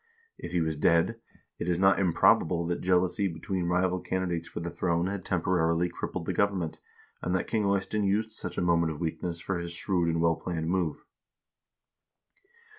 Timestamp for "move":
10.71-11.05